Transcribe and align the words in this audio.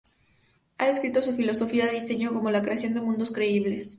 Ha 0.79 0.87
descrito 0.87 1.21
su 1.21 1.33
filosofía 1.35 1.85
de 1.85 1.91
diseño 1.91 2.33
como 2.33 2.49
la 2.49 2.63
creación 2.63 2.95
de 2.95 3.01
mundos 3.01 3.31
"creíbles". 3.31 3.89